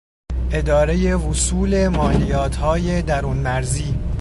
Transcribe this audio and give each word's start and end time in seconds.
ادارهی 0.51 1.13
وصول 1.13 1.87
مالیاتهای 1.87 3.01
درون 3.01 3.37
مرزی 3.37 3.95